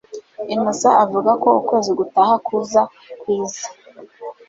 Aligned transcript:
Innocent 0.53 0.99
avuga 1.05 1.31
ko 1.41 1.49
ukwezi 1.59 1.91
gutaha 1.99 2.33
kuza 2.45 2.81
kwiza 3.21 3.65